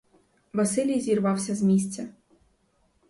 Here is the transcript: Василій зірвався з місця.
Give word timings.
Василій 0.53 0.99
зірвався 0.99 1.55
з 1.55 1.61
місця. 1.63 2.07